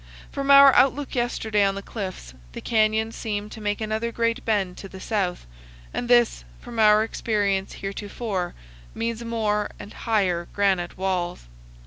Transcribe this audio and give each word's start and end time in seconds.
From 0.31 0.49
our 0.49 0.73
outlook 0.73 1.13
yesterday 1.13 1.63
on 1.63 1.75
the 1.75 1.83
cliffs, 1.83 2.33
the 2.53 2.59
canyon 2.59 3.11
seemed 3.11 3.51
to 3.51 3.61
make 3.61 3.79
another 3.79 4.11
great 4.11 4.43
bend 4.43 4.75
to 4.77 4.89
the 4.89 4.99
south, 4.99 5.45
and 5.93 6.09
this, 6.09 6.43
from 6.59 6.79
our 6.79 7.03
experience 7.03 7.73
heretofore, 7.73 8.55
means 8.95 9.23
more 9.23 9.69
and 9.77 9.93
higher 9.93 10.47
granite 10.53 10.97
walls. 10.97 11.45